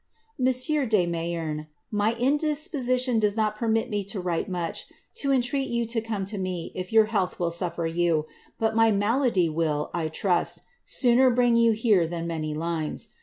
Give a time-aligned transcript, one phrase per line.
[0.43, 1.67] •Monsieur de Mnyerney"
[2.01, 4.85] My indisposition does not permit me to write much,
[5.17, 8.25] to entreat you to come to me if your health will suffer you;
[8.57, 13.09] but my malady will, I trust, sooner bring jou here than many lines.